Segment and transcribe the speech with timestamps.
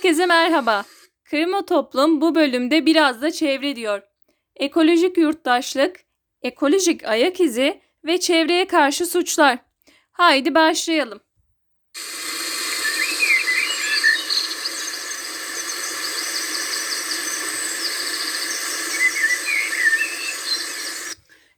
[0.00, 0.84] Herkese merhaba.
[1.24, 4.02] Kırma Toplum bu bölümde biraz da çevre diyor.
[4.56, 6.00] Ekolojik yurttaşlık,
[6.42, 9.58] ekolojik ayak izi ve çevreye karşı suçlar.
[10.12, 11.20] Haydi başlayalım.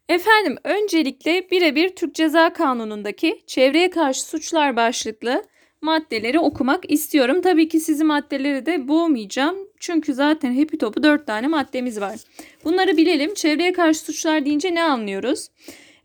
[0.08, 5.44] Efendim öncelikle birebir Türk Ceza Kanunu'ndaki çevreye karşı suçlar başlıklı
[5.82, 7.40] maddeleri okumak istiyorum.
[7.40, 9.56] Tabii ki sizi maddeleri de boğmayacağım.
[9.80, 12.16] Çünkü zaten hepi topu 4 tane maddemiz var.
[12.64, 13.34] Bunları bilelim.
[13.34, 15.48] Çevreye karşı suçlar deyince ne anlıyoruz?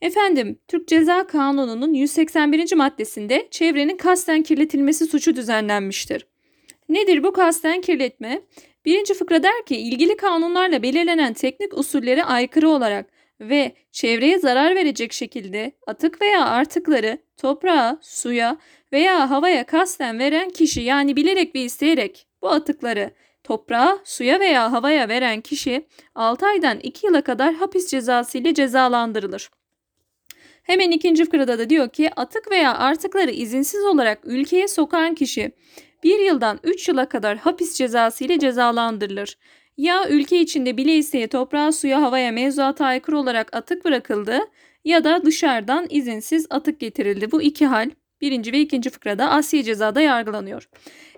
[0.01, 2.75] Efendim, Türk Ceza Kanunu'nun 181.
[2.75, 6.27] maddesinde çevrenin kasten kirletilmesi suçu düzenlenmiştir.
[6.89, 8.41] Nedir bu kasten kirletme?
[8.85, 15.13] Birinci fıkra der ki ilgili kanunlarla belirlenen teknik usullere aykırı olarak ve çevreye zarar verecek
[15.13, 18.57] şekilde atık veya artıkları toprağa, suya
[18.91, 23.11] veya havaya kasten veren kişi yani bilerek ve isteyerek bu atıkları
[23.43, 29.49] toprağa, suya veya havaya veren kişi 6 aydan 2 yıla kadar hapis cezası ile cezalandırılır.
[30.63, 35.51] Hemen ikinci fıkrada da diyor ki atık veya artıkları izinsiz olarak ülkeye sokan kişi
[36.03, 39.37] 1 yıldan 3 yıla kadar hapis cezası ile cezalandırılır.
[39.77, 44.39] Ya ülke içinde bile isteye toprağa, suya, havaya mevzuata aykırı olarak atık bırakıldı
[44.85, 47.31] ya da dışarıdan izinsiz atık getirildi.
[47.31, 47.89] Bu iki hal
[48.21, 50.69] birinci ve ikinci fıkrada Asya cezada yargılanıyor.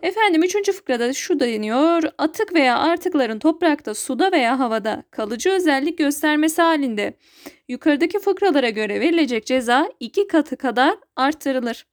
[0.02, 2.04] Efendim üçüncü fıkrada şu deniyor.
[2.18, 7.14] Atık veya artıkların toprakta, suda veya havada kalıcı özellik göstermesi halinde
[7.68, 11.86] yukarıdaki fıkralara göre verilecek ceza iki katı kadar artırılır.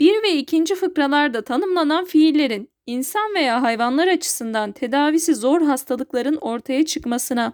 [0.00, 7.52] Bir ve ikinci fıkralarda tanımlanan fiillerin insan veya hayvanlar açısından tedavisi zor hastalıkların ortaya çıkmasına,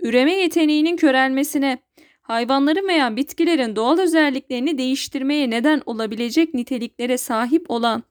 [0.00, 1.78] üreme yeteneğinin körelmesine,
[2.22, 8.02] hayvanların veya bitkilerin doğal özelliklerini değiştirmeye neden olabilecek niteliklere sahip olan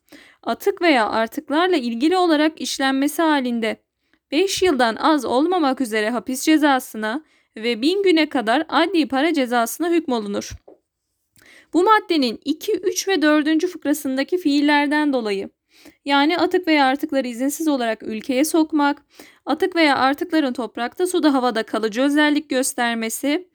[0.43, 3.77] atık veya artıklarla ilgili olarak işlenmesi halinde
[4.31, 7.23] 5 yıldan az olmamak üzere hapis cezasına
[7.57, 10.51] ve 1000 güne kadar adli para cezasına hükmolunur.
[11.73, 13.67] Bu maddenin 2, 3 ve 4.
[13.67, 15.49] fıkrasındaki fiillerden dolayı
[16.05, 19.01] yani atık veya artıkları izinsiz olarak ülkeye sokmak,
[19.45, 23.47] atık veya artıkların toprakta, suda, havada kalıcı özellik göstermesi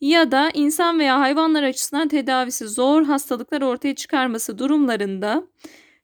[0.00, 5.42] ya da insan veya hayvanlar açısından tedavisi zor hastalıklar ortaya çıkarması durumlarında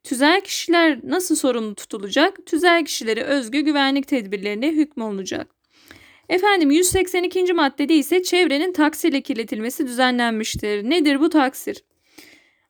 [0.05, 2.47] tüzel kişiler nasıl sorumlu tutulacak?
[2.47, 5.57] Tüzel kişileri özgü güvenlik tedbirlerine hükmolunacak.
[6.29, 7.53] Efendim 182.
[7.53, 10.91] maddede ise çevrenin taksirle kirletilmesi düzenlenmiştir.
[10.91, 11.85] Nedir bu taksir?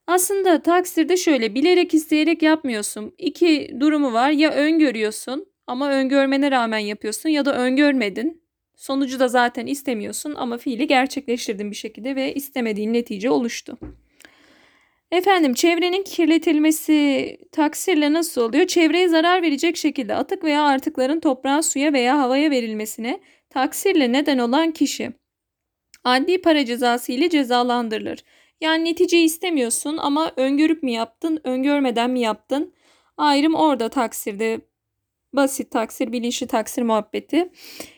[0.06, 3.14] Aslında taksirde şöyle bilerek isteyerek yapmıyorsun.
[3.18, 8.42] İki durumu var ya öngörüyorsun ama öngörmene rağmen yapıyorsun ya da öngörmedin.
[8.76, 13.78] Sonucu da zaten istemiyorsun ama fiili gerçekleştirdin bir şekilde ve istemediğin netice oluştu.
[15.10, 18.66] Efendim çevrenin kirletilmesi taksirle nasıl oluyor?
[18.66, 24.72] Çevreye zarar verecek şekilde atık veya artıkların toprağa, suya veya havaya verilmesine taksirle neden olan
[24.72, 25.12] kişi
[26.04, 28.24] adli para cezası ile cezalandırılır.
[28.60, 32.74] Yani neticeyi istemiyorsun ama öngörüp mi yaptın, öngörmeden mi yaptın?
[33.16, 34.60] Ayrım orada taksirde.
[35.32, 37.52] Basit taksir, bilinçli taksir muhabbeti.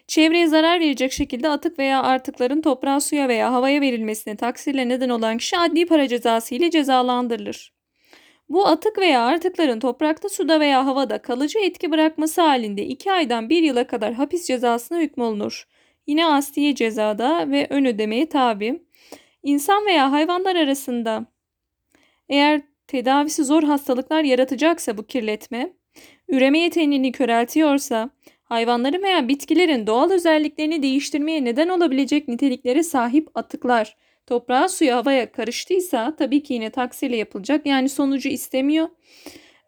[0.06, 5.38] Çevreye zarar verecek şekilde atık veya artıkların toprağa, suya veya havaya verilmesine taksirle neden olan
[5.38, 7.72] kişi adli para cezası ile cezalandırılır.
[8.48, 13.62] Bu atık veya artıkların toprakta, suda veya havada kalıcı etki bırakması halinde 2 aydan 1
[13.62, 15.68] yıla kadar hapis cezasına hükmolunur.
[16.06, 18.82] Yine asliye cezada ve ön ödemeye tabi.
[19.48, 21.26] İnsan veya hayvanlar arasında
[22.28, 25.72] eğer tedavisi zor hastalıklar yaratacaksa bu kirletme,
[26.28, 28.10] üreme yeteneğini köreltiyorsa,
[28.42, 36.16] hayvanların veya bitkilerin doğal özelliklerini değiştirmeye neden olabilecek niteliklere sahip atıklar toprağa, suya, havaya karıştıysa
[36.16, 37.66] tabii ki yine taksiyle yapılacak.
[37.66, 38.88] Yani sonucu istemiyor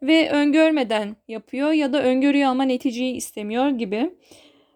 [0.02, 4.10] ve öngörmeden yapıyor ya da öngörüyor ama neticeyi istemiyor gibi.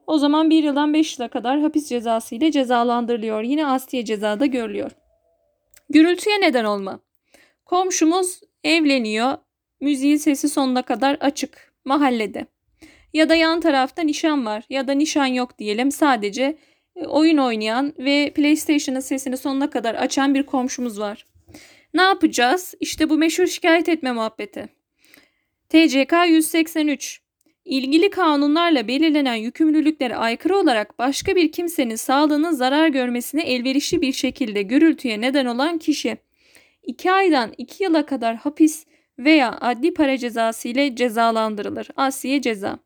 [0.06, 3.42] O zaman 1 yıldan 5 yıla kadar hapis cezası ile cezalandırılıyor.
[3.42, 4.90] Yine asliye cezada görülüyor.
[5.90, 7.00] Gürültüye neden olma.
[7.64, 9.38] Komşumuz evleniyor.
[9.80, 12.46] Müziğin sesi sonuna kadar açık mahallede.
[13.12, 15.90] Ya da yan tarafta nişan var ya da nişan yok diyelim.
[15.90, 16.58] Sadece
[16.96, 21.26] e, oyun oynayan ve PlayStation'ın sesini sonuna kadar açan bir komşumuz var.
[21.94, 22.74] Ne yapacağız?
[22.80, 24.68] İşte bu meşhur şikayet etme muhabbeti.
[25.68, 27.23] TCK 183
[27.64, 34.62] İlgili kanunlarla belirlenen yükümlülüklere aykırı olarak başka bir kimsenin sağlığının zarar görmesine elverişli bir şekilde
[34.62, 36.16] gürültüye neden olan kişi
[36.82, 38.86] 2 aydan 2 yıla kadar hapis
[39.18, 41.88] veya adli para cezası ile cezalandırılır.
[41.96, 42.78] Asiye ceza.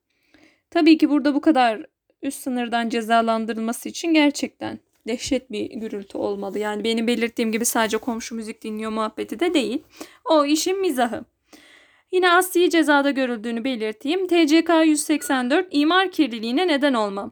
[0.70, 1.86] Tabii ki burada bu kadar
[2.22, 4.78] üst sınırdan cezalandırılması için gerçekten
[5.08, 6.58] dehşet bir gürültü olmalı.
[6.58, 9.82] Yani benim belirttiğim gibi sadece komşu müzik dinliyor muhabbeti de değil.
[10.24, 11.24] O işin mizahı.
[12.12, 14.26] Yine asli cezada görüldüğünü belirteyim.
[14.26, 17.30] TCK 184 imar kirliliğine neden olma.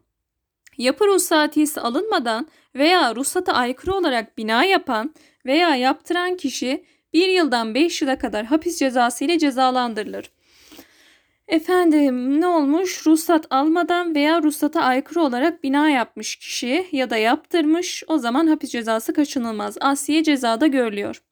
[0.78, 5.14] Yapı ruhsatiyesi alınmadan veya ruhsata aykırı olarak bina yapan
[5.46, 10.30] veya yaptıran kişi 1 yıldan 5 yıla kadar hapis cezası ile cezalandırılır.
[11.48, 13.06] Efendim ne olmuş?
[13.06, 18.70] Ruhsat almadan veya ruhsata aykırı olarak bina yapmış kişi ya da yaptırmış o zaman hapis
[18.70, 19.76] cezası kaçınılmaz.
[19.80, 21.22] Asiye cezada görülüyor.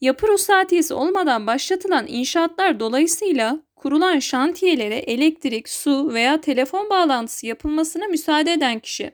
[0.00, 8.52] Yapı ruhsatiyesi olmadan başlatılan inşaatlar dolayısıyla kurulan şantiyelere elektrik, su veya telefon bağlantısı yapılmasına müsaade
[8.52, 9.10] eden kişi.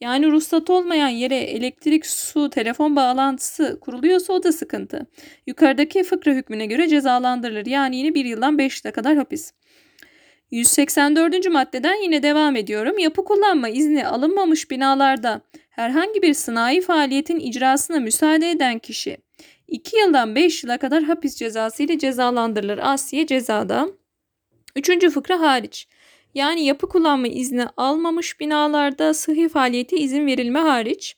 [0.00, 5.06] Yani ruhsat olmayan yere elektrik, su, telefon bağlantısı kuruluyorsa o da sıkıntı.
[5.46, 7.66] Yukarıdaki fıkra hükmüne göre cezalandırılır.
[7.66, 9.52] Yani yine bir yıldan 5 yıla kadar hapis.
[10.50, 11.50] 184.
[11.50, 12.98] maddeden yine devam ediyorum.
[12.98, 15.40] Yapı kullanma izni alınmamış binalarda
[15.70, 19.16] herhangi bir sanayi faaliyetin icrasına müsaade eden kişi
[19.72, 22.78] 2 yıldan 5 yıla kadar hapis cezası ile cezalandırılır.
[22.78, 23.88] Asiye cezada.
[24.76, 25.10] 3.
[25.10, 25.88] fıkra hariç.
[26.34, 31.16] Yani yapı kullanma izni almamış binalarda sıhhi faaliyete izin verilme hariç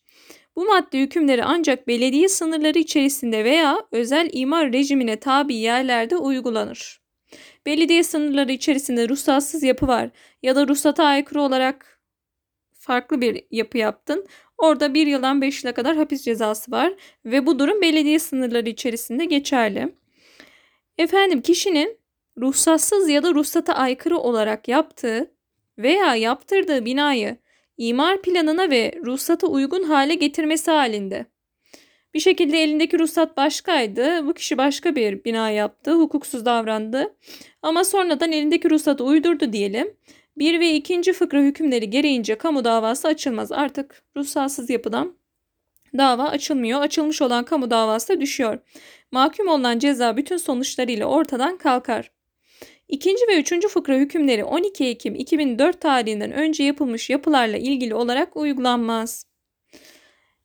[0.56, 7.00] bu madde hükümleri ancak belediye sınırları içerisinde veya özel imar rejimine tabi yerlerde uygulanır.
[7.66, 10.10] Belediye sınırları içerisinde ruhsatsız yapı var
[10.42, 11.93] ya da ruhsata aykırı olarak
[12.84, 14.26] farklı bir yapı yaptın.
[14.58, 16.94] Orada bir yıldan beş yıla kadar hapis cezası var
[17.24, 19.94] ve bu durum belediye sınırları içerisinde geçerli.
[20.98, 21.98] Efendim kişinin
[22.38, 25.30] ruhsatsız ya da ruhsata aykırı olarak yaptığı
[25.78, 27.36] veya yaptırdığı binayı
[27.78, 31.26] imar planına ve ruhsata uygun hale getirmesi halinde.
[32.14, 34.26] Bir şekilde elindeki ruhsat başkaydı.
[34.26, 35.92] Bu kişi başka bir bina yaptı.
[35.92, 37.16] Hukuksuz davrandı.
[37.62, 39.96] Ama sonradan elindeki ruhsatı uydurdu diyelim.
[40.36, 43.52] Bir ve ikinci fıkra hükümleri gereğince kamu davası açılmaz.
[43.52, 45.16] Artık ruhsatsız yapıdan
[45.98, 46.80] dava açılmıyor.
[46.80, 48.58] Açılmış olan kamu davası da düşüyor.
[49.12, 52.10] Mahkum olunan ceza bütün sonuçlarıyla ortadan kalkar.
[52.88, 59.26] İkinci ve üçüncü fıkra hükümleri 12 Ekim 2004 tarihinden önce yapılmış yapılarla ilgili olarak uygulanmaz.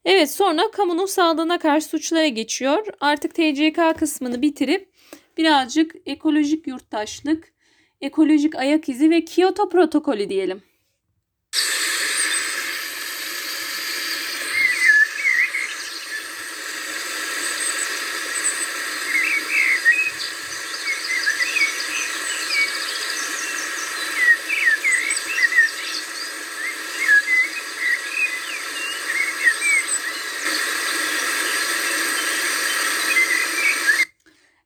[0.05, 2.87] Evet sonra kamunun sağlığına karşı suçlara geçiyor.
[2.99, 4.93] Artık TCK kısmını bitirip
[5.37, 7.53] birazcık ekolojik yurttaşlık,
[8.01, 10.61] ekolojik ayak izi ve Kyoto protokolü diyelim.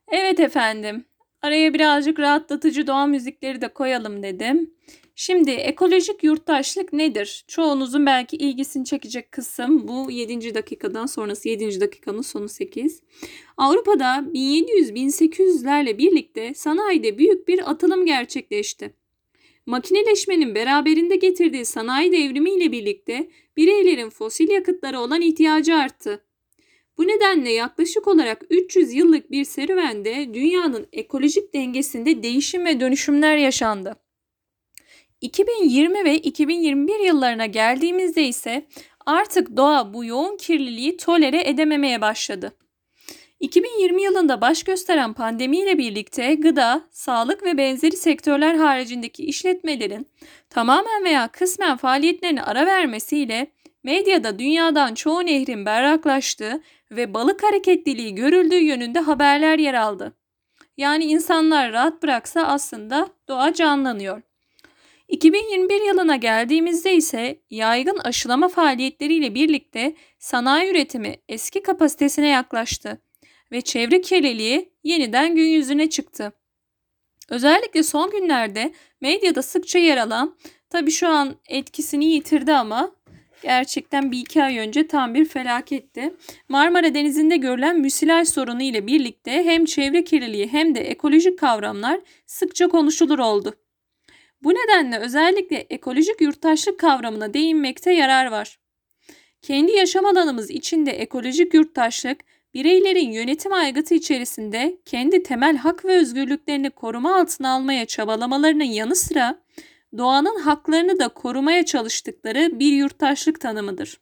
[0.08, 1.04] Evet efendim.
[1.44, 4.70] Araya birazcık rahatlatıcı doğa müzikleri de koyalım dedim.
[5.14, 7.44] Şimdi ekolojik yurttaşlık nedir?
[7.48, 10.54] Çoğunuzun belki ilgisini çekecek kısım bu 7.
[10.54, 11.80] dakikadan sonrası 7.
[11.80, 13.02] dakikanın sonu 8.
[13.56, 18.94] Avrupa'da 1700-1800'lerle birlikte sanayide büyük bir atılım gerçekleşti.
[19.66, 26.24] Makineleşmenin beraberinde getirdiği sanayi devrimi ile birlikte bireylerin fosil yakıtlara olan ihtiyacı arttı.
[26.98, 33.96] Bu nedenle yaklaşık olarak 300 yıllık bir serüvende dünyanın ekolojik dengesinde değişim ve dönüşümler yaşandı.
[35.20, 38.66] 2020 ve 2021 yıllarına geldiğimizde ise
[39.06, 42.56] artık doğa bu yoğun kirliliği tolere edememeye başladı.
[43.40, 50.08] 2020 yılında baş gösteren pandemiyle birlikte gıda, sağlık ve benzeri sektörler haricindeki işletmelerin
[50.50, 53.46] tamamen veya kısmen faaliyetlerine ara vermesiyle
[53.82, 56.62] medyada dünyadan çoğu nehrin berraklaştığı
[56.96, 60.16] ve balık hareketliliği görüldüğü yönünde haberler yer aldı.
[60.76, 64.22] Yani insanlar rahat bıraksa aslında doğa canlanıyor.
[65.08, 73.00] 2021 yılına geldiğimizde ise yaygın aşılama faaliyetleriyle birlikte sanayi üretimi eski kapasitesine yaklaştı
[73.52, 76.32] ve çevre kirliliği yeniden gün yüzüne çıktı.
[77.28, 80.36] Özellikle son günlerde medyada sıkça yer alan,
[80.70, 82.90] tabi şu an etkisini yitirdi ama
[83.44, 86.14] gerçekten bir iki ay önce tam bir felaketti.
[86.48, 92.68] Marmara Denizi'nde görülen müsilaj sorunu ile birlikte hem çevre kirliliği hem de ekolojik kavramlar sıkça
[92.68, 93.54] konuşulur oldu.
[94.42, 98.58] Bu nedenle özellikle ekolojik yurttaşlık kavramına değinmekte yarar var.
[99.42, 102.20] Kendi yaşam alanımız içinde ekolojik yurttaşlık,
[102.54, 109.38] bireylerin yönetim aygıtı içerisinde kendi temel hak ve özgürlüklerini koruma altına almaya çabalamalarının yanı sıra
[109.98, 114.00] doğanın haklarını da korumaya çalıştıkları bir yurttaşlık tanımıdır.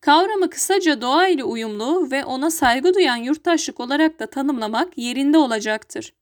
[0.00, 6.12] Kavramı kısaca doğa ile uyumlu ve ona saygı duyan yurttaşlık olarak da tanımlamak yerinde olacaktır.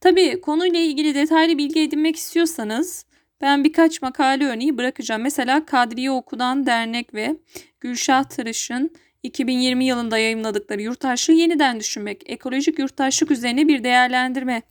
[0.00, 3.06] Tabii konuyla ilgili detaylı bilgi edinmek istiyorsanız
[3.40, 5.22] ben birkaç makale örneği bırakacağım.
[5.22, 7.36] Mesela Kadriye Okudan Dernek ve
[7.80, 8.90] Gülşah Tırış'ın
[9.22, 14.62] 2020 yılında yayımladıkları yurttaşlığı yeniden düşünmek, ekolojik yurttaşlık üzerine bir değerlendirme,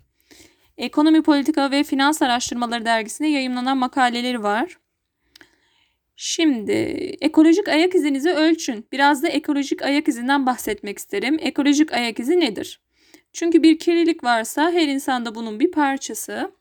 [0.81, 4.77] Ekonomi Politika ve Finans Araştırmaları dergisinde yayımlanan makaleleri var.
[6.15, 6.71] Şimdi
[7.21, 8.87] ekolojik ayak izinizi ölçün.
[8.91, 11.37] Biraz da ekolojik ayak izinden bahsetmek isterim.
[11.41, 12.81] Ekolojik ayak izi nedir?
[13.33, 16.51] Çünkü bir kirlilik varsa her insanda bunun bir parçası.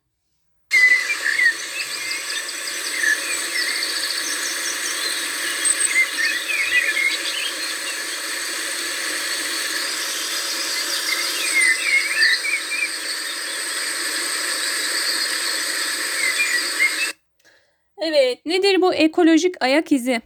[18.02, 20.20] Evet, nedir bu ekolojik ayak izi?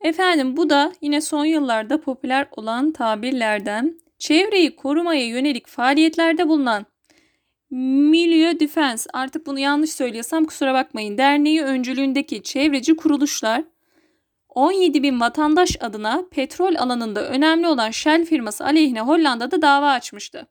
[0.00, 6.86] Efendim bu da yine son yıllarda popüler olan tabirlerden çevreyi korumaya yönelik faaliyetlerde bulunan
[7.70, 13.64] Milieu Defense artık bunu yanlış söylüyorsam kusura bakmayın derneği öncülüğündeki çevreci kuruluşlar
[14.48, 20.46] 17 bin vatandaş adına petrol alanında önemli olan Shell firması aleyhine Hollanda'da dava açmıştı.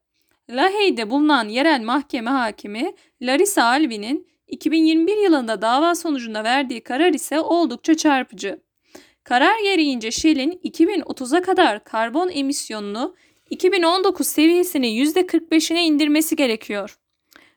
[0.50, 7.98] Lahey'de bulunan yerel mahkeme hakimi Larissa Alvin'in 2021 yılında dava sonucunda verdiği karar ise oldukça
[7.98, 8.62] çarpıcı.
[9.24, 13.16] Karar gereğince Shell'in 2030'a kadar karbon emisyonunu
[13.50, 16.98] 2019 seviyesini %45'ine indirmesi gerekiyor.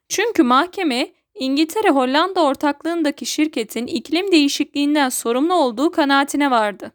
[0.09, 6.93] Çünkü mahkeme İngiltere-Hollanda ortaklığındaki şirketin iklim değişikliğinden sorumlu olduğu kanaatine vardı.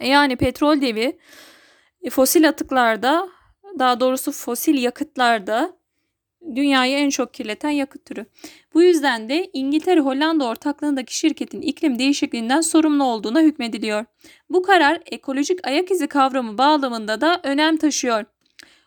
[0.00, 1.18] Yani petrol devi
[2.10, 3.28] fosil atıklarda
[3.78, 5.77] daha doğrusu fosil yakıtlarda
[6.54, 8.26] dünyayı en çok kirleten yakıt türü.
[8.74, 14.04] Bu yüzden de İngiltere-Hollanda ortaklığındaki şirketin iklim değişikliğinden sorumlu olduğuna hükmediliyor.
[14.50, 18.24] Bu karar ekolojik ayak izi kavramı bağlamında da önem taşıyor.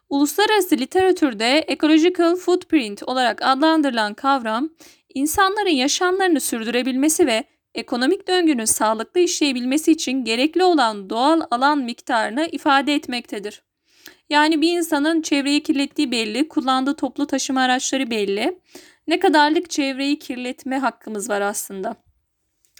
[0.09, 4.69] Uluslararası literatürde ecological footprint olarak adlandırılan kavram,
[5.13, 7.43] insanların yaşamlarını sürdürebilmesi ve
[7.75, 13.63] ekonomik döngünün sağlıklı işleyebilmesi için gerekli olan doğal alan miktarını ifade etmektedir.
[14.31, 18.59] Yani bir insanın çevreyi kirlettiği belli, kullandığı toplu taşıma araçları belli.
[19.07, 21.95] Ne kadarlık çevreyi kirletme hakkımız var aslında.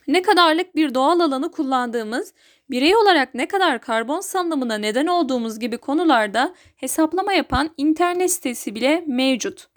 [0.08, 2.34] Ne kadarlık bir doğal alanı kullandığımız,
[2.70, 9.04] birey olarak ne kadar karbon salınımına neden olduğumuz gibi konularda hesaplama yapan internet sitesi bile
[9.08, 9.68] mevcut.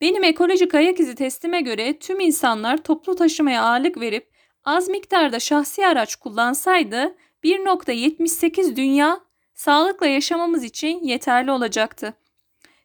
[0.00, 4.30] Benim ekolojik ayak izi testime göre tüm insanlar toplu taşımaya ağırlık verip
[4.64, 9.23] az miktarda şahsi araç kullansaydı 1.78 dünya
[9.54, 12.14] sağlıkla yaşamamız için yeterli olacaktı.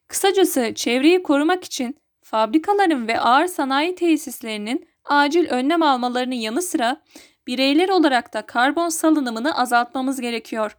[0.07, 7.01] Kısacası çevreyi korumak için fabrikaların ve ağır sanayi tesislerinin acil önlem almalarının yanı sıra
[7.47, 10.77] bireyler olarak da karbon salınımını azaltmamız gerekiyor.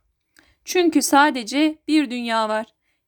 [0.65, 2.67] Çünkü sadece bir dünya var.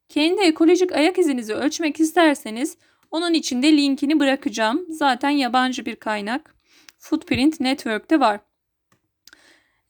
[0.09, 2.79] Kendi ekolojik ayak izinizi ölçmek isterseniz
[3.11, 4.87] onun içinde linkini bırakacağım.
[4.89, 6.55] Zaten yabancı bir kaynak.
[6.99, 8.41] Footprint Network'te var.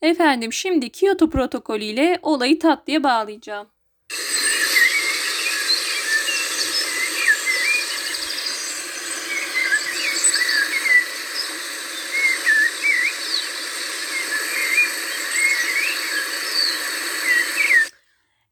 [0.03, 3.69] Efendim şimdi Kyoto protokolü ile olayı tatlıya bağlayacağım.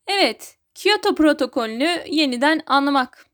[0.07, 3.27] Evet, Kyoto protokolünü yeniden anlamak.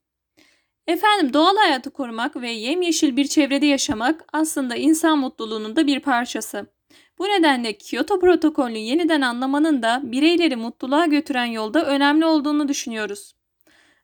[0.86, 6.75] Efendim doğal hayatı korumak ve yemyeşil bir çevrede yaşamak aslında insan mutluluğunun da bir parçası.
[7.18, 13.34] Bu nedenle Kyoto protokolünü yeniden anlamanın da bireyleri mutluluğa götüren yolda önemli olduğunu düşünüyoruz.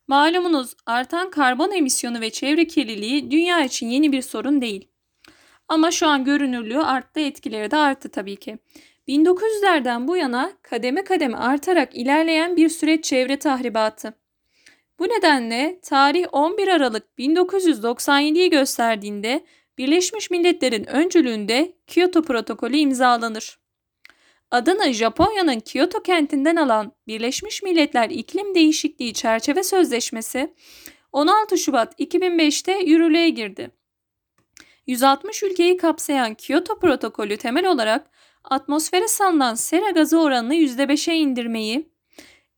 [0.09, 4.89] Malumunuz artan karbon emisyonu ve çevre kirliliği dünya için yeni bir sorun değil.
[5.69, 8.59] Ama şu an görünürlüğü arttı, etkileri de arttı tabii ki.
[9.09, 14.15] 1900'lerden bu yana kademe kademe artarak ilerleyen bir süreç çevre tahribatı.
[14.99, 19.45] Bu nedenle tarih 11 Aralık 1997'yi gösterdiğinde
[19.79, 23.59] Birleşmiş Milletler'in öncülüğünde Kyoto protokolü imzalanır.
[24.51, 30.55] Adını Japonya'nın Kyoto kentinden alan Birleşmiş Milletler İklim Değişikliği Çerçeve Sözleşmesi
[31.13, 33.71] 16 Şubat 2005'te yürürlüğe girdi.
[34.87, 38.11] 160 ülkeyi kapsayan Kyoto protokolü temel olarak
[38.45, 41.89] atmosfere salınan sera gazı oranını %5'e indirmeyi,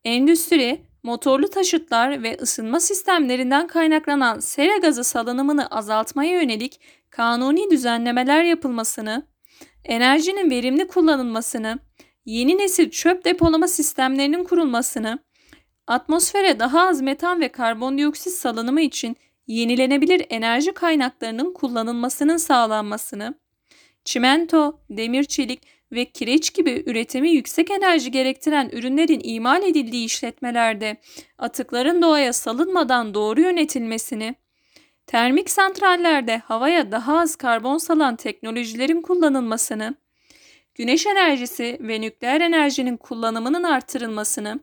[0.04, 6.80] endüstri, motorlu taşıtlar ve ısınma sistemlerinden kaynaklanan sera gazı salınımını azaltmaya yönelik
[7.16, 9.26] kanuni düzenlemeler yapılmasını,
[9.84, 11.78] enerjinin verimli kullanılmasını,
[12.24, 15.18] yeni nesil çöp depolama sistemlerinin kurulmasını,
[15.86, 19.16] atmosfere daha az metan ve karbondioksit salınımı için
[19.46, 23.34] yenilenebilir enerji kaynaklarının kullanılmasının sağlanmasını,
[24.04, 25.60] çimento, demir çelik
[25.92, 30.96] ve kireç gibi üretimi yüksek enerji gerektiren ürünlerin imal edildiği işletmelerde
[31.38, 34.34] atıkların doğaya salınmadan doğru yönetilmesini,
[35.06, 39.94] termik santrallerde havaya daha az karbon salan teknolojilerin kullanılmasını,
[40.74, 44.60] güneş enerjisi ve nükleer enerjinin kullanımının artırılmasını,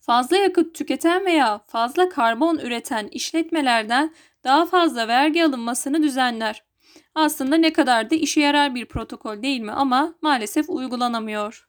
[0.00, 6.64] fazla yakıt tüketen veya fazla karbon üreten işletmelerden daha fazla vergi alınmasını düzenler.
[7.14, 11.68] Aslında ne kadar da işe yarar bir protokol değil mi ama maalesef uygulanamıyor.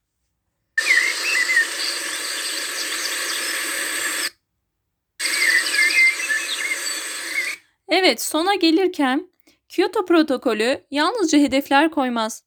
[7.89, 9.29] Evet, sona gelirken
[9.69, 12.43] Kyoto protokolü yalnızca hedefler koymaz.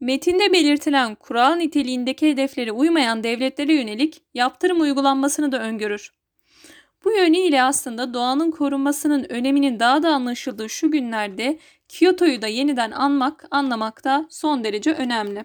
[0.00, 6.12] Metinde belirtilen kural niteliğindeki hedeflere uymayan devletlere yönelik yaptırım uygulanmasını da öngörür.
[7.04, 11.58] Bu yönüyle aslında doğanın korunmasının öneminin daha da anlaşıldığı şu günlerde
[11.88, 15.44] Kyoto'yu da yeniden anmak, anlamak da son derece önemli.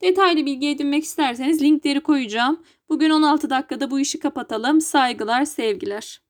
[0.00, 2.62] Detaylı bilgi edinmek isterseniz linkleri koyacağım.
[2.88, 4.80] Bugün 16 dakikada bu işi kapatalım.
[4.80, 6.22] Saygılar, sevgiler.